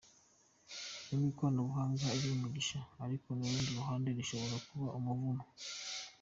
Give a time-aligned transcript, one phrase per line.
[1.07, 5.43] Nubwo ikoranabuhanga ari umugisha ariko ku rundi ruhande rishobora no kuba umuvumo.